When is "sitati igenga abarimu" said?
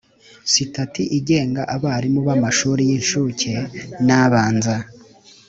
0.53-2.19